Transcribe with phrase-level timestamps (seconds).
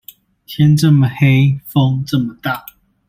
[0.47, 2.65] 天這麼黑，風這麼大